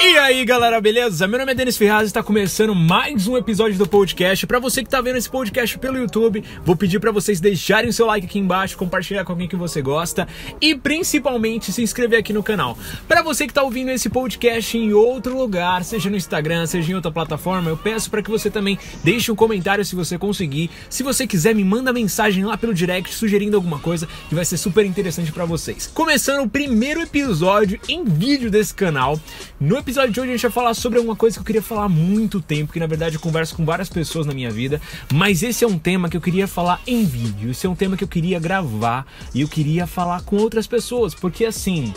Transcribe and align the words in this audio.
E 0.00 0.16
aí 0.16 0.44
galera, 0.44 0.80
beleza? 0.80 1.26
Meu 1.26 1.40
nome 1.40 1.50
é 1.50 1.54
Denis 1.56 1.76
Ferraz 1.76 2.04
e 2.04 2.06
está 2.06 2.22
começando 2.22 2.72
mais 2.72 3.26
um 3.26 3.36
episódio 3.36 3.76
do 3.76 3.84
podcast. 3.84 4.46
Para 4.46 4.60
você 4.60 4.80
que 4.80 4.86
está 4.86 5.00
vendo 5.00 5.16
esse 5.16 5.28
podcast 5.28 5.76
pelo 5.76 5.98
YouTube, 5.98 6.44
vou 6.64 6.76
pedir 6.76 7.00
para 7.00 7.10
vocês 7.10 7.40
deixarem 7.40 7.90
o 7.90 7.92
seu 7.92 8.06
like 8.06 8.24
aqui 8.24 8.38
embaixo, 8.38 8.78
compartilhar 8.78 9.24
com 9.24 9.32
alguém 9.32 9.48
que 9.48 9.56
você 9.56 9.82
gosta 9.82 10.28
e 10.60 10.72
principalmente 10.72 11.72
se 11.72 11.82
inscrever 11.82 12.20
aqui 12.20 12.32
no 12.32 12.44
canal. 12.44 12.78
Para 13.08 13.22
você 13.22 13.44
que 13.44 13.50
está 13.50 13.64
ouvindo 13.64 13.90
esse 13.90 14.08
podcast 14.08 14.78
em 14.78 14.92
outro 14.92 15.36
lugar, 15.36 15.82
seja 15.82 16.08
no 16.08 16.16
Instagram, 16.16 16.64
seja 16.66 16.92
em 16.92 16.94
outra 16.94 17.10
plataforma, 17.10 17.68
eu 17.68 17.76
peço 17.76 18.08
para 18.08 18.22
que 18.22 18.30
você 18.30 18.48
também 18.48 18.78
deixe 19.02 19.32
um 19.32 19.36
comentário 19.36 19.84
se 19.84 19.96
você 19.96 20.16
conseguir. 20.16 20.70
Se 20.88 21.02
você 21.02 21.26
quiser, 21.26 21.56
me 21.56 21.64
manda 21.64 21.92
mensagem 21.92 22.44
lá 22.44 22.56
pelo 22.56 22.72
direct 22.72 23.12
sugerindo 23.12 23.56
alguma 23.56 23.80
coisa 23.80 24.06
que 24.28 24.34
vai 24.36 24.44
ser 24.44 24.58
super 24.58 24.86
interessante 24.86 25.32
para 25.32 25.44
vocês. 25.44 25.90
Começando 25.92 26.44
o 26.44 26.48
primeiro 26.48 27.02
episódio 27.02 27.80
em 27.88 28.04
vídeo 28.04 28.48
desse 28.48 28.72
canal. 28.72 29.18
No 29.58 29.87
episódio 29.88 30.12
de 30.12 30.20
hoje 30.20 30.28
a 30.28 30.32
gente 30.34 30.42
vai 30.42 30.50
falar 30.50 30.74
sobre 30.74 30.98
uma 30.98 31.16
coisa 31.16 31.36
que 31.36 31.40
eu 31.40 31.46
queria 31.46 31.62
falar 31.62 31.84
há 31.84 31.88
muito 31.88 32.42
tempo, 32.42 32.74
que 32.74 32.78
na 32.78 32.86
verdade 32.86 33.14
eu 33.14 33.20
converso 33.22 33.56
com 33.56 33.64
várias 33.64 33.88
pessoas 33.88 34.26
na 34.26 34.34
minha 34.34 34.50
vida, 34.50 34.82
mas 35.14 35.42
esse 35.42 35.64
é 35.64 35.66
um 35.66 35.78
tema 35.78 36.10
que 36.10 36.16
eu 36.16 36.20
queria 36.20 36.46
falar 36.46 36.78
em 36.86 37.06
vídeo, 37.06 37.50
esse 37.52 37.66
é 37.66 37.70
um 37.70 37.74
tema 37.74 37.96
que 37.96 38.04
eu 38.04 38.08
queria 38.08 38.38
gravar 38.38 39.06
e 39.34 39.40
eu 39.40 39.48
queria 39.48 39.86
falar 39.86 40.20
com 40.24 40.36
outras 40.36 40.66
pessoas, 40.66 41.14
porque 41.14 41.42
assim, 41.46 41.94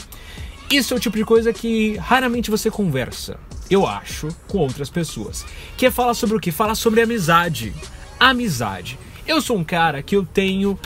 isso 0.71 0.93
é 0.93 0.97
o 0.97 1.01
tipo 1.01 1.17
de 1.17 1.25
coisa 1.25 1.51
que 1.51 1.97
raramente 1.97 2.49
você 2.49 2.71
conversa, 2.71 3.37
eu 3.69 3.85
acho, 3.85 4.29
com 4.47 4.59
outras 4.59 4.89
pessoas. 4.89 5.45
Que 5.75 5.87
é 5.87 5.91
falar 5.91 6.13
sobre 6.13 6.37
o 6.37 6.39
que? 6.39 6.49
Falar 6.49 6.75
sobre 6.75 7.01
amizade. 7.01 7.73
Amizade. 8.17 8.97
Eu 9.27 9.41
sou 9.41 9.57
um 9.57 9.65
cara 9.65 10.01
que 10.01 10.15
eu 10.15 10.25
tenho 10.25 10.79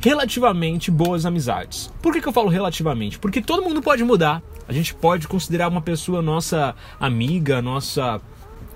relativamente 0.00 0.90
boas 0.90 1.24
amizades. 1.24 1.92
Por 2.02 2.12
que, 2.12 2.20
que 2.20 2.26
eu 2.26 2.32
falo 2.32 2.48
relativamente? 2.48 3.20
Porque 3.20 3.40
todo 3.40 3.62
mundo 3.62 3.80
pode 3.80 4.02
mudar. 4.02 4.42
A 4.70 4.72
gente 4.72 4.94
pode 4.94 5.26
considerar 5.26 5.66
uma 5.66 5.82
pessoa 5.82 6.22
nossa 6.22 6.76
amiga, 7.00 7.60
nossa 7.60 8.20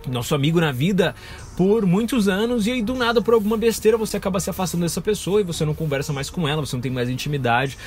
nosso 0.09 0.35
amigo 0.35 0.61
na 0.61 0.73
vida 0.73 1.15
por 1.57 1.87
muitos 1.87 2.27
anos 2.27 2.67
e 2.67 2.73
aí 2.73 2.83
do 2.83 2.95
nada 2.97 3.23
por 3.23 3.33
alguma 3.33 3.57
besteira 3.57 3.97
você 3.97 4.17
acaba 4.17 4.41
se 4.41 4.51
afastando 4.51 4.83
dessa 4.83 5.01
pessoa 5.01 5.41
e 5.41 5.45
você 5.45 5.65
não 5.65 5.73
conversa 5.73 6.13
mais 6.13 6.29
com 6.29 6.49
ela, 6.49 6.67
você 6.67 6.75
não 6.75 6.83
tem 6.83 6.91
mais 6.91 7.09
intimidade. 7.09 7.79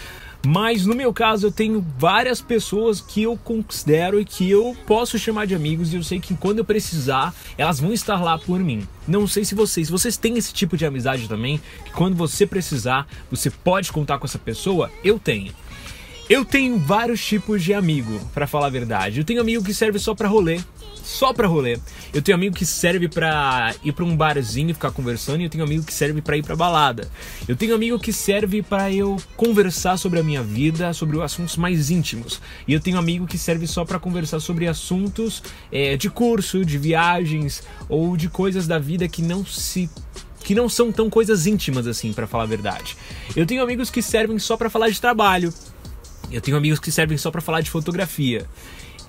Mas 0.45 0.85
no 0.85 0.95
meu 0.95 1.11
caso 1.13 1.47
eu 1.47 1.51
tenho 1.51 1.85
várias 1.99 2.39
pessoas 2.39 3.01
que 3.01 3.23
eu 3.23 3.35
considero 3.35 4.21
e 4.21 4.23
que 4.23 4.49
eu 4.49 4.73
posso 4.87 5.19
chamar 5.19 5.45
de 5.45 5.53
amigos 5.53 5.91
e 5.91 5.97
eu 5.97 6.03
sei 6.03 6.21
que 6.21 6.33
quando 6.33 6.59
eu 6.59 6.65
precisar, 6.65 7.35
elas 7.57 7.81
vão 7.81 7.91
estar 7.91 8.23
lá 8.23 8.37
por 8.37 8.61
mim. 8.61 8.87
Não 9.05 9.27
sei 9.27 9.43
se 9.43 9.53
vocês, 9.53 9.89
vocês 9.89 10.15
têm 10.15 10.37
esse 10.37 10.53
tipo 10.53 10.77
de 10.77 10.85
amizade 10.85 11.27
também, 11.27 11.59
que 11.83 11.91
quando 11.91 12.15
você 12.15 12.47
precisar, 12.47 13.05
você 13.29 13.49
pode 13.49 13.91
contar 13.91 14.17
com 14.17 14.25
essa 14.25 14.39
pessoa? 14.39 14.89
Eu 15.03 15.19
tenho. 15.19 15.51
Eu 16.29 16.43
tenho 16.43 16.77
vários 16.77 17.25
tipos 17.25 17.63
de 17.63 17.73
amigo, 17.73 18.19
para 18.33 18.45
falar 18.45 18.67
a 18.67 18.69
verdade. 18.69 19.19
Eu 19.19 19.23
tenho 19.23 19.39
amigo 19.39 19.63
que 19.63 19.73
serve 19.73 19.97
só 19.97 20.13
para 20.13 20.27
rolê, 20.27 20.59
só 21.01 21.31
pra 21.31 21.47
rolê. 21.47 21.79
Eu 22.13 22.21
tenho 22.21 22.35
amigo 22.35 22.53
que 22.53 22.65
serve 22.65 23.07
pra 23.07 23.73
ir 23.81 23.93
pra 23.93 24.03
um 24.03 24.13
barzinho 24.13 24.71
e 24.71 24.73
ficar 24.73 24.91
conversando, 24.91 25.39
e 25.39 25.45
eu 25.45 25.49
tenho 25.49 25.63
amigo 25.63 25.85
que 25.85 25.93
serve 25.93 26.21
para 26.21 26.35
ir 26.35 26.43
pra 26.43 26.53
balada. 26.53 27.09
Eu 27.47 27.55
tenho 27.55 27.73
amigo 27.73 27.97
que 27.97 28.11
serve 28.11 28.61
para 28.61 28.91
eu 28.91 29.15
conversar 29.37 29.95
sobre 29.95 30.19
a 30.19 30.23
minha 30.23 30.43
vida, 30.43 30.91
sobre 30.91 31.21
assuntos 31.21 31.55
mais 31.55 31.89
íntimos. 31.89 32.41
E 32.67 32.73
eu 32.73 32.81
tenho 32.81 32.97
amigo 32.97 33.25
que 33.25 33.37
serve 33.37 33.65
só 33.65 33.85
para 33.85 33.97
conversar 33.97 34.41
sobre 34.41 34.67
assuntos 34.67 35.41
é, 35.71 35.95
de 35.95 36.09
curso, 36.09 36.65
de 36.65 36.77
viagens 36.77 37.63
ou 37.87 38.17
de 38.17 38.27
coisas 38.27 38.67
da 38.67 38.77
vida 38.77 39.07
que 39.07 39.21
não 39.21 39.45
se 39.45 39.89
que 40.43 40.55
não 40.55 40.69
são 40.69 40.93
tão 40.93 41.09
coisas 41.09 41.45
íntimas 41.45 41.85
assim, 41.87 42.13
para 42.13 42.25
falar 42.25 42.43
a 42.43 42.47
verdade. 42.47 42.95
Eu 43.35 43.45
tenho 43.45 43.61
amigos 43.61 43.89
que 43.89 44.01
servem 44.01 44.39
só 44.39 44.55
para 44.55 44.69
falar 44.69 44.89
de 44.89 45.01
trabalho. 45.01 45.53
Eu 46.31 46.41
tenho 46.41 46.57
amigos 46.57 46.79
que 46.79 46.91
servem 46.91 47.17
só 47.17 47.31
para 47.31 47.41
falar 47.41 47.61
de 47.61 47.69
fotografia. 47.69 48.45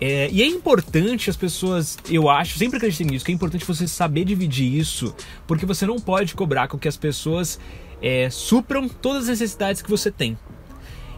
É, 0.00 0.28
e 0.30 0.42
é 0.42 0.47
importante 0.47 1.28
as 1.28 1.36
pessoas, 1.36 1.98
eu 2.08 2.30
acho, 2.30 2.56
sempre 2.56 2.77
acreditei 2.77 3.06
nisso, 3.06 3.25
que 3.25 3.33
é 3.33 3.34
importante 3.34 3.64
você 3.64 3.88
saber 3.88 4.25
dividir 4.25 4.72
isso, 4.72 5.14
porque 5.47 5.66
você 5.66 5.84
não 5.86 5.98
pode 5.98 6.34
cobrar 6.34 6.69
com 6.69 6.78
que 6.78 6.86
as 6.86 6.97
pessoas 6.97 7.58
é, 8.00 8.30
supram 8.30 8.88
todas 8.88 9.25
as 9.25 9.28
necessidades 9.28 9.82
que 9.82 9.91
você 9.91 10.10
tem. 10.10 10.38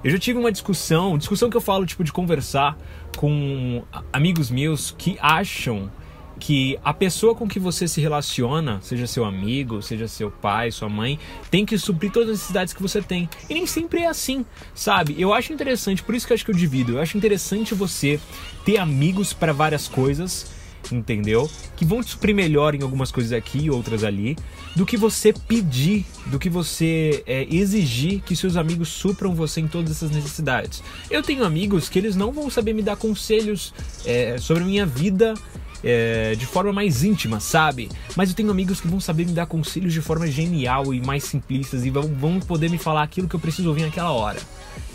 Eu 0.03 0.11
já 0.11 0.19
tive 0.19 0.39
uma 0.39 0.51
discussão, 0.51 1.19
discussão 1.19 1.51
que 1.51 1.57
eu 1.57 1.61
falo 1.61 1.85
tipo 1.85 2.03
de 2.03 2.11
conversar 2.11 2.79
com 3.19 3.85
amigos 4.11 4.51
meus 4.51 4.95
que 4.97 5.19
acham 5.21 5.91
que 6.41 6.79
a 6.83 6.93
pessoa 6.93 7.35
com 7.35 7.47
que 7.47 7.61
você 7.61 7.87
se 7.87 8.01
relaciona, 8.01 8.81
seja 8.83 9.07
seu 9.07 9.25
amigo, 9.25 9.83
seja 9.83 10.09
seu 10.09 10.31
pai, 10.31 10.71
sua 10.71 10.89
mãe, 10.89 11.19
tem 11.51 11.67
que 11.67 11.77
suprir 11.77 12.11
todas 12.11 12.31
as 12.31 12.37
necessidades 12.37 12.73
que 12.73 12.83
você 12.83 13.03
tem. 13.03 13.29
E 13.49 13.55
nem 13.55 13.67
sempre 13.67 14.01
é 14.01 14.07
assim, 14.07 14.45
sabe? 14.75 15.15
Eu 15.19 15.35
acho 15.35 15.53
interessante, 15.53 16.03
por 16.03 16.15
isso 16.15 16.27
que 16.27 16.33
eu 16.33 16.35
acho 16.35 16.45
que 16.45 16.51
eu 16.51 16.55
divido. 16.55 16.95
Eu 16.95 17.01
acho 17.01 17.17
interessante 17.17 17.75
você 17.75 18.19
ter 18.65 18.79
amigos 18.79 19.33
para 19.35 19.53
várias 19.53 19.87
coisas, 19.87 20.51
entendeu? 20.91 21.49
Que 21.77 21.85
vão 21.85 22.03
te 22.03 22.11
suprir 22.11 22.35
melhor 22.35 22.75
em 22.75 22.83
algumas 22.83 23.13
coisas 23.13 23.33
aqui 23.33 23.65
e 23.65 23.71
outras 23.71 24.03
ali, 24.03 24.37
do 24.75 24.87
que 24.87 24.97
você 24.97 25.33
pedir, 25.33 26.07
do 26.27 26.39
que 26.39 26.49
você 26.49 27.23
é, 27.27 27.47
exigir 27.51 28.23
que 28.23 28.35
seus 28.35 28.57
amigos 28.57 28.89
supram 28.89 29.35
você 29.35 29.61
em 29.61 29.69
todas 29.69 29.91
essas 29.91 30.11
necessidades. 30.11 30.83
Eu 31.11 31.23
tenho 31.23 31.45
amigos 31.45 31.89
que 31.89 31.99
eles 31.99 32.17
não 32.17 32.33
vão 32.33 32.49
saber 32.49 32.73
me 32.73 32.83
dar 32.83 32.97
conselhos 32.97 33.75
é, 34.07 34.39
sobre 34.39 34.63
a 34.63 34.67
minha 34.67 34.87
vida 34.87 35.35
é, 35.83 36.35
de 36.35 36.47
forma 36.47 36.73
mais 36.73 37.03
íntima, 37.03 37.41
sabe? 37.41 37.89
Mas 38.17 38.31
eu 38.31 38.37
tenho 38.37 38.51
amigos 38.51 38.81
que 38.81 38.89
vão 38.89 39.01
saber 39.01 39.27
me 39.27 39.33
dar 39.33 39.47
conselhos 39.47 39.93
de 39.93 40.01
forma 40.01 40.27
genial 40.27 40.93
e 40.93 41.01
mais 41.01 41.25
simplistas 41.25 41.85
e 41.85 41.91
vão, 41.91 42.03
vão 42.03 42.41
poder 42.41 42.71
me 42.71 42.79
falar 42.79 43.03
aquilo 43.03 43.29
que 43.29 43.35
eu 43.35 43.41
preciso 43.41 43.69
ouvir 43.69 43.83
naquela 43.83 44.11
hora. 44.11 44.39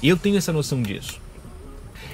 Eu 0.01 0.17
tenho 0.17 0.37
essa 0.37 0.53
noção 0.53 0.81
disso. 0.81 1.19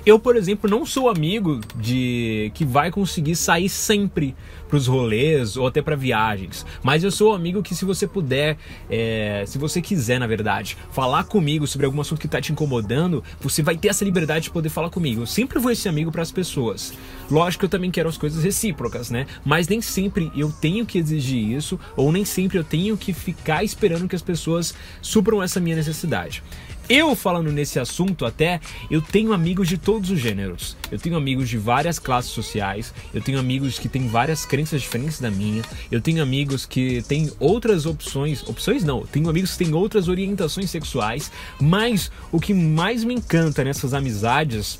Eu, 0.04 0.18
por 0.18 0.36
exemplo, 0.36 0.68
não 0.68 0.84
sou 0.84 1.10
amigo 1.10 1.62
de 1.76 2.52
que 2.56 2.66
vai 2.66 2.90
conseguir 2.90 3.36
sair 3.36 3.70
sempre 3.70 4.36
para 4.68 4.78
os 4.78 4.88
rolês 4.88 5.58
ou 5.58 5.68
até 5.68 5.80
para 5.80 5.96
viagens, 5.96 6.66
mas 6.82 7.04
eu 7.04 7.12
sou 7.12 7.34
amigo 7.34 7.62
que 7.62 7.76
se 7.76 7.86
você 7.86 8.08
puder, 8.08 8.58
é, 8.90 9.44
se 9.46 9.60
você 9.60 9.80
quiser, 9.82 10.20
na 10.20 10.26
verdade, 10.26 10.76
falar 10.92 11.26
comigo 11.26 11.68
sobre 11.68 11.86
algum 11.86 12.02
assunto 12.02 12.20
que 12.20 12.26
está 12.26 12.42
te 12.42 12.52
incomodando, 12.52 13.24
você 13.40 13.62
vai 13.62 13.78
ter 13.78 13.90
essa 13.90 14.04
liberdade 14.04 14.46
de 14.46 14.50
poder 14.50 14.70
falar 14.70 14.90
comigo. 14.90 15.22
Eu 15.22 15.28
sempre 15.28 15.60
vou 15.60 15.72
esse 15.72 15.88
amigo 15.88 16.12
para 16.12 16.24
as 16.24 16.32
pessoas. 16.32 16.94
Lógico 17.30 17.60
que 17.60 17.66
eu 17.66 17.70
também 17.70 17.92
quero 17.92 18.10
as 18.10 18.18
coisas 18.18 18.44
recíprocas, 18.44 19.12
né? 19.12 19.28
Mas 19.46 19.68
nem 19.68 19.82
sempre 19.82 20.32
eu 20.36 20.52
tenho 20.52 20.84
que 20.84 20.98
exigir 20.98 21.52
isso 21.52 21.80
ou 21.96 22.12
nem 22.12 22.26
sempre 22.26 22.58
eu 22.58 22.64
tenho 22.64 22.98
que 22.98 23.14
ficar 23.14 23.64
esperando 23.64 24.08
que 24.08 24.16
as 24.16 24.22
pessoas 24.22 24.74
supram 25.02 25.44
essa 25.44 25.60
minha 25.60 25.76
necessidade. 25.76 26.42
Eu 26.90 27.16
falando 27.16 27.54
nesse 27.54 27.80
assunto 27.80 28.26
até, 28.26 28.60
eu 28.90 29.02
tenho 29.02 29.32
amigos 29.32 29.68
de 29.70 29.78
todos 29.91 30.09
os 30.09 30.22
gêneros. 30.22 30.78
Eu 30.90 30.97
tenho 30.97 31.18
amigos 31.18 31.50
de 31.50 31.57
várias 31.57 32.00
classes 32.00 32.31
sociais, 32.31 32.94
eu 33.13 33.22
tenho 33.22 33.38
amigos 33.38 33.78
que 33.78 33.90
têm 33.90 34.07
várias 34.07 34.46
crenças 34.46 34.81
diferentes 34.81 35.19
da 35.19 35.29
minha, 35.29 35.62
eu 35.91 36.00
tenho 36.00 36.24
amigos 36.24 36.66
que 36.66 37.02
têm 37.09 37.29
outras 37.38 37.85
opções, 37.85 38.41
opções 38.47 38.85
não, 38.85 39.06
tenho 39.06 39.29
amigos 39.29 39.52
que 39.52 39.66
têm 39.66 39.74
outras 39.74 40.07
orientações 40.07 40.69
sexuais, 40.69 41.29
mas 41.59 42.09
o 42.31 42.40
que 42.40 42.53
mais 42.53 43.03
me 43.03 43.16
encanta 43.16 43.66
nessas 43.66 43.94
amizades 43.94 44.79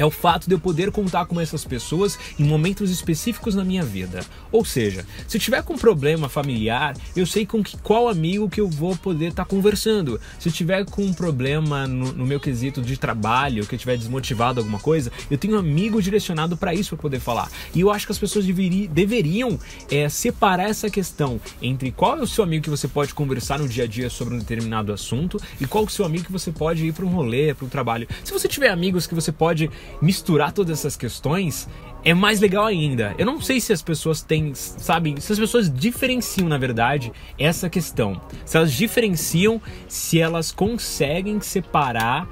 é 0.00 0.04
o 0.04 0.10
fato 0.10 0.48
de 0.48 0.54
eu 0.54 0.58
poder 0.58 0.90
contar 0.90 1.26
com 1.26 1.38
essas 1.38 1.62
pessoas 1.62 2.18
em 2.38 2.44
momentos 2.44 2.90
específicos 2.90 3.54
na 3.54 3.62
minha 3.62 3.84
vida. 3.84 4.24
Ou 4.50 4.64
seja, 4.64 5.04
se 5.28 5.36
eu 5.36 5.40
tiver 5.40 5.62
com 5.62 5.74
um 5.74 5.78
problema 5.78 6.26
familiar, 6.26 6.96
eu 7.14 7.26
sei 7.26 7.44
com 7.44 7.62
que, 7.62 7.76
qual 7.76 8.08
amigo 8.08 8.48
que 8.48 8.62
eu 8.62 8.66
vou 8.66 8.96
poder 8.96 9.28
estar 9.28 9.44
tá 9.44 9.48
conversando. 9.48 10.18
Se 10.38 10.48
eu 10.48 10.52
tiver 10.52 10.86
com 10.86 11.02
um 11.02 11.12
problema 11.12 11.86
no, 11.86 12.14
no, 12.14 12.26
meu 12.26 12.40
quesito 12.40 12.80
de 12.80 12.96
trabalho, 12.96 13.66
que 13.66 13.74
eu 13.74 13.78
tiver 13.78 13.98
desmotivado 13.98 14.60
alguma 14.60 14.78
coisa, 14.78 15.12
eu 15.30 15.36
tenho 15.36 15.56
um 15.56 15.58
amigo 15.58 16.00
direcionado 16.00 16.56
para 16.56 16.72
isso 16.72 16.96
para 16.96 17.02
poder 17.02 17.20
falar. 17.20 17.50
E 17.74 17.80
eu 17.80 17.90
acho 17.90 18.06
que 18.06 18.12
as 18.12 18.18
pessoas 18.18 18.46
deveri, 18.46 18.88
deveriam 18.88 19.58
é, 19.90 20.08
separar 20.08 20.70
essa 20.70 20.88
questão 20.88 21.38
entre 21.60 21.92
qual 21.92 22.16
é 22.16 22.22
o 22.22 22.26
seu 22.26 22.42
amigo 22.42 22.64
que 22.64 22.70
você 22.70 22.88
pode 22.88 23.12
conversar 23.12 23.58
no 23.58 23.68
dia 23.68 23.84
a 23.84 23.86
dia 23.86 24.08
sobre 24.08 24.34
um 24.34 24.38
determinado 24.38 24.94
assunto 24.94 25.38
e 25.60 25.66
qual 25.66 25.84
é 25.84 25.86
o 25.86 25.90
seu 25.90 26.06
amigo 26.06 26.24
que 26.24 26.32
você 26.32 26.50
pode 26.50 26.86
ir 26.86 26.94
para 26.94 27.04
um 27.04 27.10
rolê, 27.10 27.52
para 27.52 27.66
um 27.66 27.68
trabalho. 27.68 28.08
Se 28.24 28.32
você 28.32 28.48
tiver 28.48 28.70
amigos 28.70 29.06
que 29.06 29.14
você 29.14 29.30
pode 29.30 29.70
misturar 30.00 30.52
todas 30.52 30.78
essas 30.78 30.96
questões, 30.96 31.68
é 32.04 32.14
mais 32.14 32.40
legal 32.40 32.66
ainda. 32.66 33.14
Eu 33.18 33.26
não 33.26 33.40
sei 33.40 33.60
se 33.60 33.72
as 33.72 33.82
pessoas 33.82 34.22
têm, 34.22 34.54
sabem, 34.54 35.18
se 35.20 35.32
as 35.32 35.38
pessoas 35.38 35.72
diferenciam, 35.72 36.48
na 36.48 36.58
verdade, 36.58 37.12
essa 37.38 37.68
questão. 37.68 38.20
Se 38.44 38.56
elas 38.56 38.72
diferenciam, 38.72 39.60
se 39.88 40.18
elas 40.18 40.50
conseguem 40.50 41.40
separar 41.40 42.28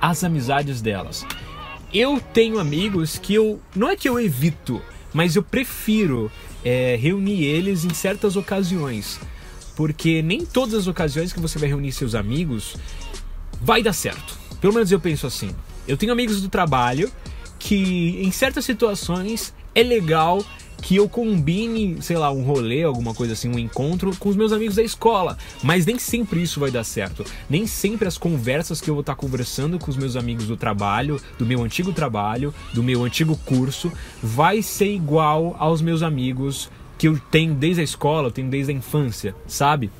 as 0.00 0.24
amizades 0.24 0.80
delas. 0.80 1.26
Eu 1.92 2.20
tenho 2.20 2.58
amigos 2.58 3.18
que 3.18 3.34
eu. 3.34 3.60
Não 3.74 3.88
é 3.88 3.96
que 3.96 4.08
eu 4.08 4.18
evito, 4.18 4.80
mas 5.12 5.36
eu 5.36 5.42
prefiro 5.42 6.30
é, 6.64 6.96
reunir 6.96 7.44
eles 7.44 7.84
em 7.84 7.92
certas 7.92 8.36
ocasiões. 8.36 9.20
Porque 9.76 10.22
nem 10.22 10.44
todas 10.44 10.74
as 10.74 10.86
ocasiões 10.86 11.32
que 11.32 11.40
você 11.40 11.58
vai 11.58 11.68
reunir 11.68 11.92
seus 11.92 12.14
amigos 12.14 12.76
vai 13.60 13.82
dar 13.82 13.92
certo. 13.92 14.38
Pelo 14.60 14.74
menos 14.74 14.90
eu 14.92 15.00
penso 15.00 15.26
assim. 15.26 15.54
Eu 15.90 15.96
tenho 15.96 16.12
amigos 16.12 16.40
do 16.40 16.48
trabalho 16.48 17.10
que, 17.58 18.20
em 18.22 18.30
certas 18.30 18.64
situações, 18.64 19.52
é 19.74 19.82
legal 19.82 20.44
que 20.80 20.96
eu 20.96 21.08
combine, 21.08 22.00
sei 22.00 22.16
lá, 22.16 22.30
um 22.30 22.42
rolê, 22.42 22.84
alguma 22.84 23.12
coisa 23.12 23.32
assim, 23.32 23.48
um 23.48 23.58
encontro 23.58 24.16
com 24.16 24.28
os 24.28 24.36
meus 24.36 24.52
amigos 24.52 24.76
da 24.76 24.84
escola. 24.84 25.36
Mas 25.64 25.84
nem 25.84 25.98
sempre 25.98 26.40
isso 26.40 26.60
vai 26.60 26.70
dar 26.70 26.84
certo. 26.84 27.24
Nem 27.50 27.66
sempre 27.66 28.06
as 28.06 28.16
conversas 28.16 28.80
que 28.80 28.88
eu 28.88 28.94
vou 28.94 29.00
estar 29.00 29.16
conversando 29.16 29.80
com 29.80 29.90
os 29.90 29.96
meus 29.96 30.14
amigos 30.14 30.46
do 30.46 30.56
trabalho, 30.56 31.20
do 31.36 31.44
meu 31.44 31.62
antigo 31.62 31.92
trabalho, 31.92 32.54
do 32.72 32.84
meu 32.84 33.02
antigo 33.02 33.36
curso, 33.44 33.92
vai 34.22 34.62
ser 34.62 34.94
igual 34.94 35.56
aos 35.58 35.82
meus 35.82 36.02
amigos 36.02 36.70
que 36.96 37.08
eu 37.08 37.18
tenho 37.30 37.52
desde 37.52 37.80
a 37.80 37.84
escola, 37.84 38.28
eu 38.28 38.32
tenho 38.32 38.48
desde 38.48 38.72
a 38.72 38.74
infância, 38.74 39.34
sabe? 39.46 39.90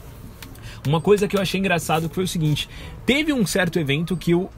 Uma 0.86 1.00
coisa 1.00 1.28
que 1.28 1.36
eu 1.36 1.40
achei 1.40 1.58
engraçado 1.58 2.08
foi 2.08 2.24
o 2.24 2.28
seguinte: 2.28 2.68
teve 3.04 3.32
um 3.32 3.44
certo 3.44 3.78
evento 3.78 4.16
que 4.16 4.30
eu 4.30 4.48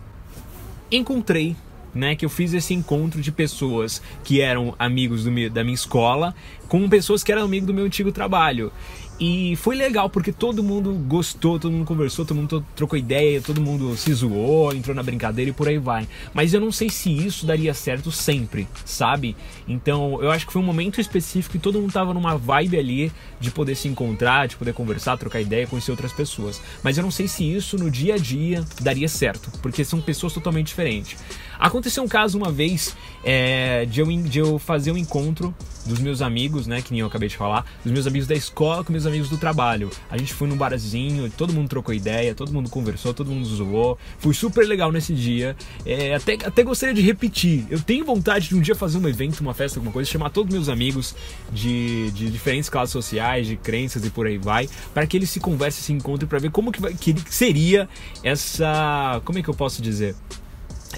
encontrei 0.92 1.56
né, 1.94 2.14
que 2.14 2.24
eu 2.24 2.30
fiz 2.30 2.54
esse 2.54 2.72
encontro 2.72 3.20
de 3.20 3.30
pessoas 3.30 4.00
que 4.24 4.40
eram 4.40 4.74
amigos 4.78 5.26
meu, 5.26 5.50
da 5.50 5.62
minha 5.62 5.74
escola 5.74 6.34
com 6.68 6.88
pessoas 6.88 7.22
que 7.22 7.30
eram 7.30 7.42
amigos 7.42 7.66
do 7.66 7.74
meu 7.74 7.84
antigo 7.84 8.10
trabalho. 8.10 8.72
E 9.20 9.54
foi 9.56 9.76
legal 9.76 10.10
porque 10.10 10.32
todo 10.32 10.62
mundo 10.62 10.92
gostou, 11.06 11.58
todo 11.58 11.70
mundo 11.70 11.84
conversou, 11.84 12.24
todo 12.24 12.36
mundo 12.36 12.64
trocou 12.74 12.98
ideia, 12.98 13.40
todo 13.40 13.60
mundo 13.60 13.96
se 13.96 14.12
zoou, 14.12 14.74
entrou 14.74 14.96
na 14.96 15.02
brincadeira 15.02 15.50
e 15.50 15.54
por 15.54 15.68
aí 15.68 15.78
vai. 15.78 16.08
Mas 16.34 16.52
eu 16.52 16.60
não 16.60 16.72
sei 16.72 16.88
se 16.88 17.10
isso 17.10 17.46
daria 17.46 17.72
certo 17.72 18.10
sempre, 18.10 18.66
sabe? 18.84 19.36
Então 19.68 20.20
eu 20.20 20.30
acho 20.30 20.46
que 20.46 20.52
foi 20.52 20.60
um 20.60 20.64
momento 20.64 21.00
específico 21.00 21.56
e 21.56 21.60
todo 21.60 21.80
mundo 21.80 21.92
tava 21.92 22.12
numa 22.12 22.36
vibe 22.36 22.76
ali 22.78 23.12
de 23.38 23.50
poder 23.50 23.76
se 23.76 23.86
encontrar, 23.86 24.48
de 24.48 24.56
poder 24.56 24.74
conversar, 24.74 25.16
trocar 25.16 25.40
ideia, 25.40 25.66
conhecer 25.66 25.92
outras 25.92 26.12
pessoas. 26.12 26.60
Mas 26.82 26.98
eu 26.98 27.04
não 27.04 27.10
sei 27.10 27.28
se 27.28 27.44
isso 27.44 27.76
no 27.76 27.90
dia 27.90 28.14
a 28.14 28.18
dia 28.18 28.64
daria 28.80 29.08
certo, 29.08 29.50
porque 29.60 29.84
são 29.84 30.00
pessoas 30.00 30.32
totalmente 30.32 30.68
diferentes. 30.68 31.16
Aconteceu 31.58 32.02
um 32.02 32.08
caso 32.08 32.36
uma 32.36 32.50
vez 32.50 32.96
é, 33.22 33.84
de, 33.86 34.00
eu, 34.00 34.06
de 34.22 34.38
eu 34.40 34.58
fazer 34.58 34.90
um 34.90 34.96
encontro 34.96 35.54
dos 35.86 35.98
meus 35.98 36.22
amigos, 36.22 36.66
né, 36.66 36.82
que 36.82 36.92
nem 36.92 37.00
eu 37.00 37.06
acabei 37.06 37.28
de 37.28 37.36
falar, 37.36 37.66
dos 37.84 37.92
meus 37.92 38.06
amigos 38.06 38.26
da 38.26 38.34
escola 38.34 38.84
com 38.84 38.92
meus 38.92 39.01
amigos 39.06 39.28
do 39.28 39.36
trabalho. 39.36 39.90
A 40.10 40.16
gente 40.16 40.32
foi 40.34 40.48
num 40.48 40.56
barzinho, 40.56 41.30
todo 41.30 41.52
mundo 41.52 41.68
trocou 41.68 41.94
ideia, 41.94 42.34
todo 42.34 42.52
mundo 42.52 42.68
conversou, 42.70 43.12
todo 43.12 43.30
mundo 43.30 43.46
zoou. 43.46 43.98
Foi 44.18 44.34
super 44.34 44.66
legal 44.66 44.90
nesse 44.92 45.14
dia. 45.14 45.56
É, 45.84 46.14
até, 46.14 46.34
até 46.34 46.62
gostaria 46.62 46.94
de 46.94 47.02
repetir. 47.02 47.66
Eu 47.70 47.80
tenho 47.80 48.04
vontade 48.04 48.48
de 48.48 48.54
um 48.54 48.60
dia 48.60 48.74
fazer 48.74 48.98
um 48.98 49.08
evento, 49.08 49.40
uma 49.40 49.54
festa, 49.54 49.78
alguma 49.78 49.92
coisa, 49.92 50.10
chamar 50.10 50.30
todos 50.30 50.52
meus 50.52 50.68
amigos 50.68 51.14
de, 51.52 52.10
de 52.12 52.30
diferentes 52.30 52.68
classes 52.68 52.92
sociais, 52.92 53.46
de 53.46 53.56
crenças 53.56 54.04
e 54.04 54.10
por 54.10 54.26
aí 54.26 54.38
vai, 54.38 54.68
para 54.92 55.06
que 55.06 55.16
eles 55.16 55.30
se 55.30 55.40
conversem, 55.40 55.82
se 55.82 55.92
encontrem, 55.92 56.28
para 56.28 56.38
ver 56.38 56.50
como 56.50 56.72
que, 56.72 56.80
vai, 56.80 56.94
que 56.94 57.14
seria 57.28 57.88
essa. 58.22 59.20
Como 59.24 59.38
é 59.38 59.42
que 59.42 59.48
eu 59.48 59.54
posso 59.54 59.82
dizer? 59.82 60.14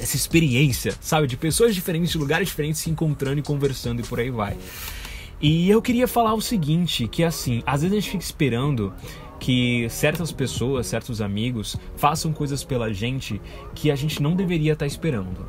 essa 0.00 0.16
experiência, 0.16 0.94
sabe? 1.00 1.26
De 1.26 1.36
pessoas 1.36 1.74
diferentes, 1.74 2.10
de 2.10 2.18
lugares 2.18 2.48
diferentes 2.48 2.80
se 2.80 2.90
encontrando 2.90 3.38
e 3.38 3.42
conversando 3.42 4.00
e 4.00 4.02
por 4.02 4.18
aí 4.18 4.30
vai. 4.30 4.56
E 5.46 5.68
eu 5.68 5.82
queria 5.82 6.08
falar 6.08 6.32
o 6.32 6.40
seguinte, 6.40 7.06
que 7.06 7.22
assim, 7.22 7.62
às 7.66 7.82
vezes 7.82 7.94
a 7.94 8.00
gente 8.00 8.10
fica 8.12 8.24
esperando 8.24 8.94
que 9.38 9.86
certas 9.90 10.32
pessoas, 10.32 10.86
certos 10.86 11.20
amigos 11.20 11.76
façam 11.96 12.32
coisas 12.32 12.64
pela 12.64 12.90
gente 12.94 13.38
que 13.74 13.90
a 13.90 13.94
gente 13.94 14.22
não 14.22 14.34
deveria 14.34 14.72
estar 14.72 14.86
esperando. 14.86 15.46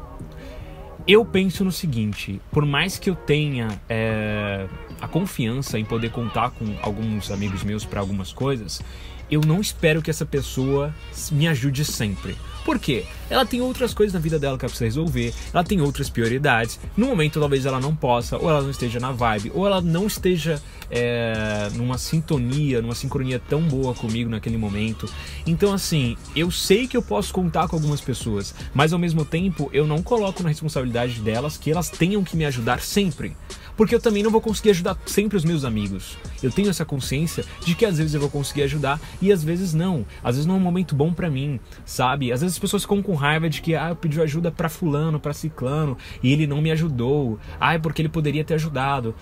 Eu 1.08 1.24
penso 1.24 1.64
no 1.64 1.72
seguinte: 1.72 2.42
por 2.52 2.66
mais 2.66 3.00
que 3.00 3.10
eu 3.10 3.16
tenha 3.16 3.70
é, 3.88 4.68
a 5.06 5.08
confiança 5.08 5.78
em 5.78 5.86
poder 5.86 6.10
contar 6.10 6.50
com 6.50 6.66
alguns 6.82 7.30
amigos 7.30 7.64
meus 7.64 7.86
para 7.86 8.00
algumas 8.00 8.34
coisas, 8.34 8.82
eu 9.30 9.40
não 9.42 9.62
espero 9.62 10.02
que 10.02 10.10
essa 10.10 10.26
pessoa 10.26 10.94
me 11.32 11.48
ajude 11.48 11.86
sempre. 11.86 12.36
Por 12.64 12.80
quê? 12.80 13.06
Ela 13.30 13.46
tem 13.46 13.62
outras 13.62 13.94
coisas 13.94 14.14
na 14.14 14.20
vida 14.20 14.40
dela 14.40 14.58
que 14.58 14.66
ela 14.66 14.70
precisa 14.70 14.86
resolver, 14.86 15.32
ela 15.54 15.64
tem 15.64 15.80
outras 15.80 16.10
prioridades. 16.10 16.80
No 16.98 17.06
momento, 17.06 17.40
talvez 17.40 17.68
ela 17.68 17.80
não 17.80 17.96
possa, 17.96 18.38
ou 18.38 18.50
ela 18.50 18.64
não 18.64 18.72
esteja 18.72 19.00
na 19.00 19.12
vibe, 19.12 19.52
ou 19.54 19.68
ela 19.68 19.80
não 19.80 20.08
esteja 20.08 20.60
é, 20.90 21.70
numa 21.74 22.00
sintonia, 22.00 22.82
numa 22.82 22.96
sincronia 22.96 23.40
tão 23.40 23.62
boa 23.62 23.94
comigo 23.94 24.28
naquele 24.28 24.58
momento. 24.58 25.08
Então, 25.46 25.72
assim, 25.72 26.18
eu 26.36 26.50
sei 26.50 26.88
que 26.88 26.98
eu 26.98 27.04
posso 27.04 27.32
contar 27.32 27.68
com 27.68 27.76
algumas 27.76 28.02
pessoas, 28.02 28.56
mas 28.74 28.92
ao 28.92 28.98
mesmo 28.98 29.24
tempo 29.24 29.70
eu 29.72 29.86
não 29.86 30.02
coloco 30.02 30.42
na 30.42 30.50
responsabilidade 30.50 31.20
delas 31.20 31.58
que 31.58 31.70
elas 31.70 31.92
tenham 31.92 32.24
que 32.24 32.36
me 32.36 32.46
ajudar 32.46 32.82
sempre 32.82 33.36
porque 33.76 33.94
eu 33.94 34.00
também 34.00 34.24
não 34.24 34.32
vou 34.32 34.42
conseguir 34.42 34.72
ajudar 34.72 34.98
sempre 35.06 35.38
os 35.38 35.46
meus 35.46 35.66
amigos. 35.66 36.18
Eu 36.42 36.52
tenho 36.52 36.70
essa 36.70 36.86
consciência 36.86 37.44
de 37.66 37.76
que 37.76 37.86
às 37.86 37.98
vezes 37.98 38.14
eu 38.14 38.20
vou 38.20 38.30
conseguir 38.30 38.64
ajudar 38.64 39.00
e 39.22 39.32
às 39.32 39.44
vezes 39.44 39.74
não. 39.74 40.06
Às 40.24 40.36
vezes 40.36 40.46
não 40.46 40.56
é 40.56 40.58
um 40.58 40.62
momento 40.62 40.96
bom 40.96 41.14
para 41.14 41.30
mim, 41.30 41.60
sabe? 41.86 42.32
Às 42.32 42.42
vezes 42.42 42.56
as 42.56 42.60
pessoas 42.60 42.84
ficam 42.84 43.02
com 43.02 43.14
raiva 43.16 43.50
de 43.50 43.62
que 43.62 43.76
ah, 43.76 43.90
eu 43.90 43.96
pedi 43.96 44.22
ajuda 44.22 44.52
para 44.52 44.70
fulano, 44.70 45.20
para 45.20 45.34
ciclano 45.34 45.98
e 46.22 46.32
ele 46.32 46.48
não 46.48 46.62
me 46.62 46.72
ajudou. 46.72 47.40
Ah, 47.60 47.74
é 47.74 47.80
porque 47.80 48.02
ele 48.02 48.10
poderia 48.10 48.44
ter 48.44 48.56
ajudado. 48.56 49.16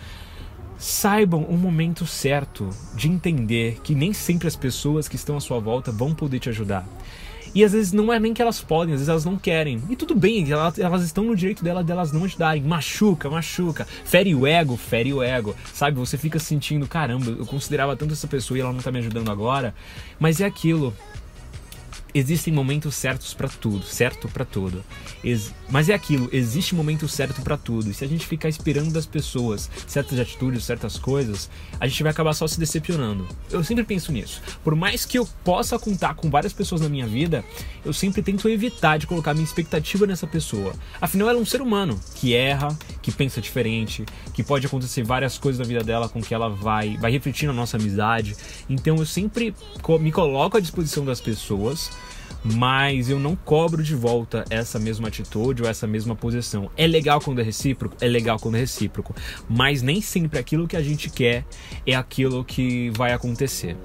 Saibam 0.78 1.44
o 1.44 1.58
momento 1.58 2.06
certo 2.06 2.70
de 2.96 3.08
entender 3.08 3.80
que 3.84 3.96
nem 3.96 4.12
sempre 4.12 4.48
as 4.48 4.56
pessoas 4.56 5.08
que 5.08 5.16
estão 5.16 5.38
à 5.38 5.40
sua 5.40 5.60
volta 5.60 5.92
vão 5.92 6.14
poder 6.14 6.40
te 6.40 6.50
ajudar. 6.50 6.86
E 7.56 7.64
às 7.64 7.72
vezes 7.72 7.94
não 7.94 8.12
é 8.12 8.20
nem 8.20 8.34
que 8.34 8.42
elas 8.42 8.62
podem, 8.62 8.94
às 8.94 9.00
vezes 9.00 9.10
elas 9.10 9.26
não 9.26 9.38
querem. 9.38 9.82
E 9.90 9.96
tudo 9.96 10.16
bem, 10.16 10.52
elas, 10.52 10.80
elas 10.80 11.04
estão 11.04 11.26
no 11.26 11.36
direito 11.36 11.64
dela 11.64 11.84
delas 11.84 12.12
não 12.12 12.24
ajudarem. 12.24 12.64
Machuca, 12.64 13.30
machuca. 13.30 13.86
Fere 14.06 14.34
o 14.34 14.48
ego, 14.48 14.76
fere 14.76 15.14
o 15.14 15.22
ego. 15.22 15.56
Sabe? 15.74 15.98
Você 15.98 16.18
fica 16.18 16.40
sentindo, 16.40 16.88
caramba, 16.88 17.30
eu 17.32 17.46
considerava 17.46 17.96
tanto 17.96 18.14
essa 18.14 18.28
pessoa 18.28 18.58
e 18.58 18.62
ela 18.62 18.74
não 18.74 18.80
tá 18.80 18.92
me 18.92 19.00
ajudando 19.00 19.30
agora. 19.30 19.76
Mas 20.20 20.42
é 20.42 20.46
aquilo 20.46 20.94
existem 22.14 22.54
momentos 22.54 22.96
certos 22.96 23.34
para 23.34 23.48
tudo, 23.48 23.84
certo 23.86 24.28
para 24.28 24.46
tudo. 24.46 24.84
Ex 25.24 25.54
mas 25.70 25.90
é 25.90 25.94
aquilo, 25.94 26.30
existe 26.32 26.76
momento 26.76 27.08
certo 27.08 27.42
para 27.42 27.58
tudo. 27.58 27.90
E 27.90 27.94
se 27.94 28.06
a 28.06 28.08
gente 28.08 28.28
ficar 28.28 28.50
esperando 28.50 28.92
das 28.92 29.06
pessoas 29.06 29.70
certas 29.88 30.20
atitudes, 30.20 30.64
certas 30.64 31.00
coisas, 31.00 31.50
a 31.80 31.88
gente 31.88 32.04
vai 32.04 32.12
acabar 32.12 32.34
só 32.34 32.48
se 32.48 32.60
decepcionando. 32.60 33.28
Eu 33.50 33.64
sempre 33.64 33.84
penso 33.84 34.12
nisso. 34.12 34.42
Por 34.64 34.76
mais 34.76 35.06
que 35.06 35.18
eu 35.18 35.28
possa 35.44 35.80
contar 35.80 36.14
com 36.16 36.30
várias 36.30 36.54
pessoas 36.54 36.82
na 36.82 36.90
minha 36.90 37.08
vida, 37.08 37.44
eu 37.84 37.94
sempre 37.94 38.22
tento 38.22 38.48
evitar 38.48 38.98
de 38.98 39.08
colocar 39.08 39.34
minha 39.34 39.46
expectativa 39.46 40.06
nessa 40.06 40.28
pessoa. 40.28 40.74
Afinal, 41.02 41.30
ela 41.30 41.40
é 41.40 41.42
um 41.42 41.46
ser 41.46 41.62
humano 41.62 42.00
que 42.16 42.36
erra, 42.36 42.78
que 43.04 43.12
pensa 43.12 43.40
diferente, 43.40 44.04
que 44.34 44.42
pode 44.42 44.66
acontecer 44.66 45.04
várias 45.04 45.38
coisas 45.38 45.60
na 45.60 45.66
vida 45.66 45.84
dela 45.84 46.10
com 46.10 46.22
que 46.22 46.34
ela 46.34 46.50
vai 46.50 46.98
vai 46.98 47.12
refletir 47.12 47.46
na 47.46 47.54
nossa 47.54 47.78
amizade. 47.78 48.36
Então 48.68 48.96
eu 48.96 49.06
sempre 49.06 49.54
me 50.00 50.12
coloco 50.12 50.58
à 50.58 50.60
disposição 50.60 51.06
das 51.06 51.22
pessoas 51.22 51.92
mas 52.44 53.10
eu 53.10 53.18
não 53.18 53.36
cobro 53.36 53.82
de 53.82 53.96
volta 53.96 54.44
essa 54.50 54.78
mesma 54.78 55.08
atitude 55.08 55.64
ou 55.64 55.70
essa 55.70 55.88
mesma 55.88 56.16
posição. 56.16 56.70
É 56.76 56.86
legal 56.86 57.22
quando 57.22 57.40
é 57.40 57.44
recíproco? 57.44 57.96
É 58.02 58.08
legal 58.08 58.38
quando 58.38 58.56
é 58.56 58.60
recíproco, 58.60 59.16
mas 59.50 59.82
nem 59.82 60.02
sempre 60.02 60.38
aquilo 60.38 60.68
que 60.68 60.76
a 60.76 60.82
gente 60.82 61.10
quer 61.10 61.46
é 61.88 61.96
aquilo 61.96 62.44
que 62.44 62.90
vai 62.92 63.14
acontecer. 63.14 63.78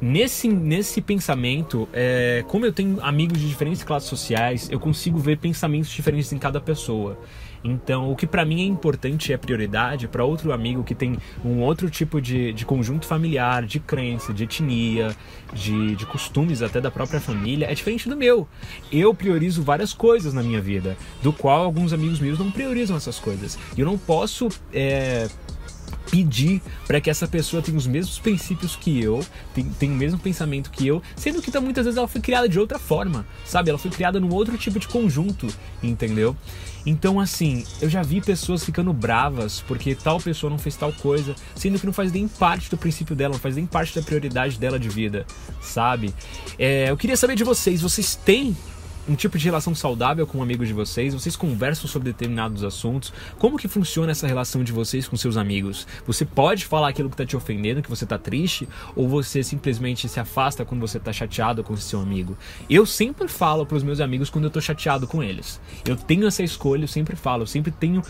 Nesse, 0.00 0.48
nesse 0.48 1.00
pensamento, 1.00 1.88
é, 1.92 2.44
como 2.48 2.66
eu 2.66 2.72
tenho 2.72 2.98
amigos 3.00 3.38
de 3.38 3.48
diferentes 3.48 3.84
classes 3.84 4.08
sociais, 4.08 4.68
eu 4.68 4.80
consigo 4.80 5.16
ver 5.16 5.38
pensamentos 5.38 5.90
diferentes 5.90 6.32
em 6.32 6.38
cada 6.38 6.60
pessoa. 6.60 7.16
Então, 7.64 8.10
o 8.10 8.16
que 8.16 8.26
para 8.26 8.44
mim 8.44 8.62
é 8.62 8.64
importante 8.64 9.32
é 9.32 9.36
prioridade, 9.36 10.08
para 10.08 10.24
outro 10.24 10.52
amigo 10.52 10.82
que 10.82 10.94
tem 10.94 11.16
um 11.44 11.60
outro 11.60 11.88
tipo 11.88 12.20
de, 12.20 12.52
de 12.52 12.64
conjunto 12.64 13.06
familiar, 13.06 13.64
de 13.64 13.78
crença, 13.78 14.32
de 14.32 14.44
etnia, 14.44 15.14
de, 15.52 15.94
de 15.94 16.06
costumes 16.06 16.62
até 16.62 16.80
da 16.80 16.90
própria 16.90 17.20
família, 17.20 17.66
é 17.70 17.74
diferente 17.74 18.08
do 18.08 18.16
meu. 18.16 18.48
Eu 18.90 19.14
priorizo 19.14 19.62
várias 19.62 19.92
coisas 19.92 20.34
na 20.34 20.42
minha 20.42 20.60
vida, 20.60 20.96
do 21.22 21.32
qual 21.32 21.62
alguns 21.62 21.92
amigos 21.92 22.18
meus 22.18 22.38
não 22.38 22.50
priorizam 22.50 22.96
essas 22.96 23.18
coisas. 23.18 23.58
E 23.76 23.80
eu 23.80 23.86
não 23.86 23.96
posso 23.96 24.48
é, 24.72 25.28
pedir 26.10 26.60
para 26.86 27.00
que 27.00 27.08
essa 27.08 27.26
pessoa 27.26 27.62
tenha 27.62 27.76
os 27.76 27.86
mesmos 27.86 28.18
princípios 28.18 28.76
que 28.76 29.02
eu, 29.02 29.24
tenha 29.78 29.92
o 29.92 29.96
mesmo 29.96 30.18
pensamento 30.18 30.70
que 30.70 30.86
eu, 30.86 31.02
sendo 31.16 31.40
que 31.40 31.50
então, 31.50 31.60
muitas 31.60 31.84
vezes 31.84 31.98
ela 31.98 32.08
foi 32.08 32.20
criada 32.20 32.48
de 32.48 32.58
outra 32.58 32.78
forma, 32.78 33.26
sabe? 33.44 33.70
Ela 33.70 33.78
foi 33.78 33.90
criada 33.90 34.18
num 34.18 34.32
outro 34.32 34.56
tipo 34.56 34.78
de 34.78 34.88
conjunto, 34.88 35.46
entendeu? 35.82 36.36
Então, 36.84 37.20
assim, 37.20 37.64
eu 37.80 37.88
já 37.88 38.02
vi 38.02 38.20
pessoas 38.20 38.64
ficando 38.64 38.92
bravas 38.92 39.62
porque 39.68 39.94
tal 39.94 40.20
pessoa 40.20 40.50
não 40.50 40.58
fez 40.58 40.76
tal 40.76 40.92
coisa, 40.92 41.34
sendo 41.54 41.78
que 41.78 41.86
não 41.86 41.92
faz 41.92 42.10
nem 42.10 42.26
parte 42.26 42.68
do 42.70 42.76
princípio 42.76 43.14
dela, 43.14 43.34
não 43.34 43.40
faz 43.40 43.56
nem 43.56 43.66
parte 43.66 43.94
da 43.94 44.02
prioridade 44.02 44.58
dela 44.58 44.78
de 44.78 44.88
vida, 44.88 45.26
sabe? 45.60 46.12
É, 46.58 46.90
eu 46.90 46.96
queria 46.96 47.16
saber 47.16 47.36
de 47.36 47.44
vocês, 47.44 47.80
vocês 47.80 48.16
têm 48.16 48.56
um 49.08 49.14
tipo 49.14 49.36
de 49.36 49.44
relação 49.44 49.74
saudável 49.74 50.26
com 50.26 50.42
amigos 50.42 50.68
de 50.68 50.74
vocês? 50.74 51.12
Vocês 51.12 51.34
conversam 51.34 51.88
sobre 51.88 52.12
determinados 52.12 52.62
assuntos? 52.62 53.12
Como 53.38 53.58
que 53.58 53.66
funciona 53.66 54.12
essa 54.12 54.26
relação 54.26 54.62
de 54.62 54.72
vocês 54.72 55.08
com 55.08 55.16
seus 55.16 55.36
amigos? 55.36 55.86
Você 56.06 56.24
pode 56.24 56.64
falar 56.66 56.88
aquilo 56.88 57.08
que 57.08 57.14
está 57.14 57.26
te 57.26 57.36
ofendendo, 57.36 57.82
que 57.82 57.90
você 57.90 58.04
está 58.04 58.18
triste, 58.18 58.68
ou 58.94 59.08
você 59.08 59.42
simplesmente 59.42 60.08
se 60.08 60.20
afasta 60.20 60.64
quando 60.64 60.80
você 60.80 60.98
está 60.98 61.12
chateado 61.12 61.64
com 61.64 61.76
seu 61.76 62.00
amigo? 62.00 62.36
Eu 62.70 62.86
sempre 62.86 63.26
falo 63.26 63.66
para 63.66 63.76
os 63.76 63.82
meus 63.82 64.00
amigos 64.00 64.30
quando 64.30 64.44
eu 64.44 64.48
estou 64.48 64.62
chateado 64.62 65.06
com 65.06 65.22
eles. 65.22 65.60
Eu 65.84 65.96
tenho 65.96 66.26
essa 66.26 66.42
escolha, 66.42 66.84
eu 66.84 66.88
sempre 66.88 67.16
falo, 67.16 67.42
eu 67.42 67.46
sempre 67.46 67.72
tenho 67.72 68.02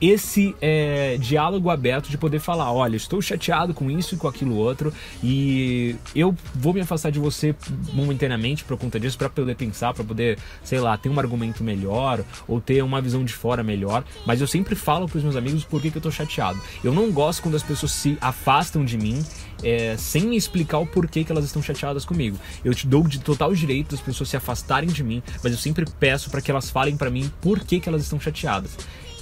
esse 0.00 0.54
é, 0.60 1.16
diálogo 1.18 1.70
aberto 1.70 2.08
de 2.08 2.16
poder 2.16 2.38
falar, 2.38 2.72
olha, 2.72 2.96
estou 2.96 3.20
chateado 3.20 3.74
com 3.74 3.90
isso 3.90 4.14
e 4.14 4.18
com 4.18 4.28
aquilo 4.28 4.56
outro 4.56 4.92
e 5.22 5.96
eu 6.14 6.34
vou 6.54 6.72
me 6.72 6.80
afastar 6.80 7.10
de 7.10 7.18
você 7.18 7.54
momentaneamente 7.92 8.64
por 8.64 8.76
conta 8.76 8.98
disso 9.00 9.18
para 9.18 9.28
poder 9.28 9.56
pensar, 9.56 9.92
para 9.92 10.04
poder, 10.04 10.38
sei 10.62 10.78
lá, 10.78 10.96
ter 10.96 11.08
um 11.08 11.18
argumento 11.18 11.64
melhor 11.64 12.24
ou 12.46 12.60
ter 12.60 12.82
uma 12.82 13.00
visão 13.00 13.24
de 13.24 13.32
fora 13.32 13.62
melhor, 13.62 14.04
mas 14.24 14.40
eu 14.40 14.46
sempre 14.46 14.74
falo 14.74 15.08
para 15.08 15.18
os 15.18 15.24
meus 15.24 15.36
amigos 15.36 15.64
por 15.64 15.82
que, 15.82 15.90
que 15.90 15.98
eu 15.98 16.02
tô 16.02 16.10
chateado. 16.10 16.60
Eu 16.82 16.92
não 16.92 17.10
gosto 17.10 17.42
quando 17.42 17.56
as 17.56 17.62
pessoas 17.62 17.92
se 17.92 18.16
afastam 18.20 18.84
de 18.84 18.96
mim 18.96 19.24
é, 19.62 19.96
sem 19.96 20.22
me 20.22 20.36
explicar 20.36 20.78
o 20.78 20.86
porquê 20.86 21.24
que 21.24 21.32
elas 21.32 21.44
estão 21.44 21.60
chateadas 21.62 22.04
comigo. 22.04 22.38
Eu 22.64 22.72
te 22.74 22.86
dou 22.86 23.02
de 23.06 23.18
total 23.18 23.52
direito 23.54 23.90
das 23.90 24.00
pessoas 24.00 24.28
se 24.28 24.36
afastarem 24.36 24.88
de 24.88 25.02
mim, 25.02 25.22
mas 25.42 25.52
eu 25.52 25.58
sempre 25.58 25.84
peço 25.98 26.30
para 26.30 26.40
que 26.40 26.50
elas 26.50 26.70
falem 26.70 26.96
para 26.96 27.10
mim 27.10 27.30
por 27.40 27.60
que, 27.60 27.80
que 27.80 27.88
elas 27.88 28.02
estão 28.02 28.20
chateadas 28.20 28.76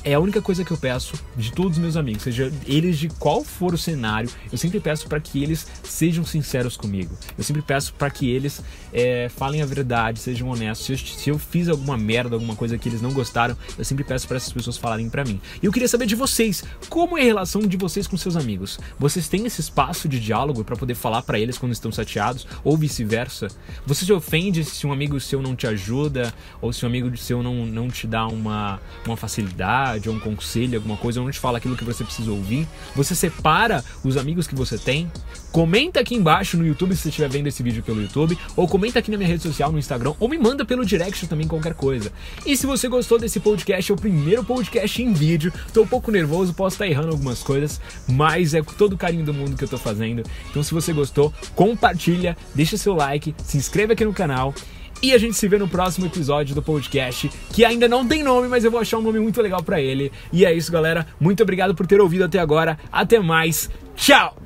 é 0.06 0.14
a 0.14 0.20
única 0.20 0.40
coisa 0.40 0.64
que 0.64 0.70
eu 0.70 0.76
peço 0.76 1.14
de 1.36 1.50
todos 1.50 1.72
os 1.72 1.78
meus 1.78 1.96
amigos, 1.96 2.22
seja 2.22 2.52
eles 2.64 2.96
de 2.96 3.08
qual 3.08 3.42
for 3.42 3.74
o 3.74 3.78
cenário, 3.78 4.30
eu 4.52 4.56
sempre 4.56 4.78
peço 4.78 5.08
para 5.08 5.18
que 5.18 5.42
eles 5.42 5.66
sejam 5.82 6.24
sinceros 6.24 6.76
comigo. 6.76 7.12
Eu 7.36 7.42
sempre 7.42 7.60
peço 7.60 7.92
para 7.92 8.08
que 8.08 8.30
eles 8.30 8.62
é, 8.92 9.28
falem 9.28 9.62
a 9.62 9.66
verdade, 9.66 10.20
sejam 10.20 10.48
honestos. 10.48 10.86
Se 10.86 10.92
eu, 10.92 10.98
se 10.98 11.30
eu, 11.30 11.38
fiz 11.40 11.68
alguma 11.68 11.98
merda, 11.98 12.36
alguma 12.36 12.54
coisa 12.54 12.78
que 12.78 12.88
eles 12.88 13.02
não 13.02 13.12
gostaram, 13.12 13.56
eu 13.76 13.84
sempre 13.84 14.04
peço 14.04 14.28
para 14.28 14.36
essas 14.36 14.52
pessoas 14.52 14.76
falarem 14.76 15.10
para 15.10 15.24
mim. 15.24 15.40
E 15.60 15.66
eu 15.66 15.72
queria 15.72 15.88
saber 15.88 16.06
de 16.06 16.14
vocês, 16.14 16.62
como 16.88 17.18
é 17.18 17.22
a 17.22 17.24
relação 17.24 17.62
de 17.62 17.76
vocês 17.76 18.06
com 18.06 18.16
seus 18.16 18.36
amigos? 18.36 18.78
Vocês 19.00 19.26
têm 19.26 19.44
esse 19.44 19.60
espaço 19.60 20.08
de 20.08 20.20
diálogo 20.20 20.62
para 20.62 20.76
poder 20.76 20.94
falar 20.94 21.22
para 21.22 21.36
eles 21.36 21.58
quando 21.58 21.72
estão 21.72 21.90
chateados, 21.90 22.46
ou 22.62 22.76
vice-versa? 22.76 23.48
Você 23.84 24.04
se 24.04 24.12
ofende 24.12 24.64
se 24.64 24.86
um 24.86 24.92
amigo 24.92 25.18
seu 25.18 25.42
não 25.42 25.56
te 25.56 25.66
ajuda, 25.66 26.32
ou 26.60 26.72
se 26.72 26.84
um 26.84 26.88
amigo 26.88 27.14
seu 27.16 27.42
não, 27.42 27.66
não 27.66 27.88
te 27.88 28.06
dá 28.06 28.28
uma, 28.28 28.80
uma 29.04 29.16
facilidade? 29.16 29.95
Ou 30.08 30.14
um 30.14 30.20
conselho, 30.20 30.78
alguma 30.78 30.96
coisa, 30.96 31.20
onde 31.20 31.38
fala 31.38 31.58
aquilo 31.58 31.76
que 31.76 31.84
você 31.84 32.04
precisa 32.04 32.30
ouvir. 32.30 32.66
Você 32.94 33.14
separa 33.14 33.84
os 34.04 34.16
amigos 34.16 34.46
que 34.46 34.54
você 34.54 34.78
tem. 34.78 35.10
Comenta 35.52 36.00
aqui 36.00 36.14
embaixo 36.14 36.56
no 36.56 36.66
YouTube 36.66 36.94
se 36.94 37.02
você 37.02 37.08
estiver 37.08 37.28
vendo 37.30 37.46
esse 37.46 37.62
vídeo 37.62 37.82
pelo 37.82 38.02
YouTube, 38.02 38.36
ou 38.54 38.68
comenta 38.68 38.98
aqui 38.98 39.10
na 39.10 39.16
minha 39.16 39.28
rede 39.28 39.42
social, 39.42 39.72
no 39.72 39.78
Instagram, 39.78 40.12
ou 40.20 40.28
me 40.28 40.36
manda 40.36 40.64
pelo 40.64 40.84
direct 40.84 41.26
também 41.26 41.48
qualquer 41.48 41.74
coisa. 41.74 42.12
E 42.44 42.56
se 42.56 42.66
você 42.66 42.88
gostou 42.88 43.18
desse 43.18 43.40
podcast, 43.40 43.90
é 43.90 43.94
o 43.94 43.98
primeiro 43.98 44.44
podcast 44.44 45.02
em 45.02 45.12
vídeo. 45.12 45.52
Tô 45.72 45.82
um 45.82 45.86
pouco 45.86 46.10
nervoso, 46.10 46.52
posso 46.52 46.74
estar 46.74 46.86
errando 46.86 47.12
algumas 47.12 47.42
coisas, 47.42 47.80
mas 48.06 48.52
é 48.52 48.62
com 48.62 48.74
todo 48.74 48.92
o 48.92 48.98
carinho 48.98 49.24
do 49.24 49.32
mundo 49.32 49.56
que 49.56 49.64
eu 49.64 49.68
tô 49.68 49.78
fazendo. 49.78 50.22
Então 50.50 50.62
se 50.62 50.74
você 50.74 50.92
gostou, 50.92 51.32
compartilha, 51.54 52.36
deixa 52.54 52.76
seu 52.76 52.94
like, 52.94 53.34
se 53.42 53.56
inscreve 53.56 53.94
aqui 53.94 54.04
no 54.04 54.12
canal 54.12 54.54
e 55.02 55.12
a 55.12 55.18
gente 55.18 55.36
se 55.36 55.46
vê 55.48 55.58
no 55.58 55.68
próximo 55.68 56.06
episódio 56.06 56.54
do 56.54 56.62
podcast, 56.62 57.30
que 57.52 57.64
ainda 57.64 57.88
não 57.88 58.06
tem 58.06 58.22
nome, 58.22 58.48
mas 58.48 58.64
eu 58.64 58.70
vou 58.70 58.80
achar 58.80 58.98
um 58.98 59.02
nome 59.02 59.20
muito 59.20 59.40
legal 59.42 59.62
para 59.62 59.80
ele. 59.80 60.10
E 60.32 60.44
é 60.44 60.52
isso, 60.52 60.72
galera. 60.72 61.06
Muito 61.20 61.42
obrigado 61.42 61.74
por 61.74 61.86
ter 61.86 62.00
ouvido 62.00 62.24
até 62.24 62.38
agora. 62.38 62.78
Até 62.90 63.20
mais. 63.20 63.70
Tchau! 63.94 64.45